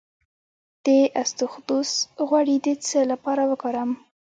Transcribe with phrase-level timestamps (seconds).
[0.85, 0.87] د
[1.21, 1.91] اسطوخودوس
[2.27, 3.91] غوړي د څه لپاره وکاروم؟